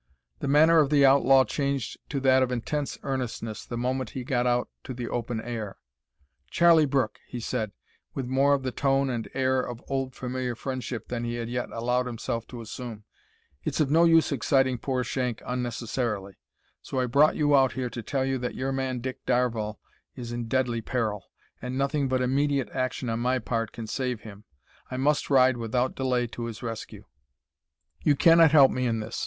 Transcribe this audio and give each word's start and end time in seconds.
The 0.39 0.47
manner 0.47 0.79
of 0.79 0.89
the 0.89 1.05
outlaw 1.05 1.43
changed 1.43 1.95
to 2.09 2.19
that 2.21 2.41
of 2.41 2.51
intense 2.51 2.97
earnestness 3.03 3.63
the 3.67 3.77
moment 3.77 4.09
he 4.09 4.23
got 4.23 4.47
out 4.47 4.67
to 4.83 4.95
the 4.95 5.07
open 5.07 5.39
air. 5.39 5.77
"Charlie 6.49 6.87
Brooke," 6.87 7.19
he 7.27 7.39
said, 7.39 7.71
with 8.15 8.25
more 8.25 8.55
of 8.55 8.63
the 8.63 8.71
tone 8.71 9.11
and 9.11 9.29
air 9.35 9.61
of 9.61 9.79
old 9.87 10.15
familiar 10.15 10.55
friendship 10.55 11.07
than 11.09 11.23
he 11.23 11.35
had 11.35 11.49
yet 11.49 11.69
allowed 11.69 12.07
himself 12.07 12.47
to 12.47 12.61
assume, 12.61 13.03
"it's 13.63 13.79
of 13.79 13.91
no 13.91 14.03
use 14.03 14.31
exciting 14.31 14.79
poor 14.79 15.03
Shank 15.03 15.39
unnecessarily, 15.45 16.33
so 16.81 16.99
I 16.99 17.05
brought 17.05 17.35
you 17.35 17.55
out 17.55 17.73
here 17.73 17.91
to 17.91 18.01
tell 18.01 18.25
you 18.25 18.39
that 18.39 18.55
your 18.55 18.71
man 18.71 19.01
Dick 19.01 19.23
Darvall 19.27 19.77
is 20.15 20.31
in 20.31 20.47
deadly 20.47 20.81
peril, 20.81 21.25
and 21.61 21.77
nothing 21.77 22.07
but 22.07 22.21
immediate 22.23 22.71
action 22.71 23.07
on 23.07 23.19
my 23.19 23.37
part 23.37 23.71
can 23.71 23.85
save 23.85 24.21
him; 24.21 24.45
I 24.89 24.97
must 24.97 25.29
ride 25.29 25.57
without 25.57 25.93
delay 25.93 26.25
to 26.25 26.45
his 26.45 26.63
rescue. 26.63 27.05
You 28.01 28.15
cannot 28.15 28.49
help 28.51 28.71
me 28.71 28.87
in 28.87 28.99
this. 28.99 29.19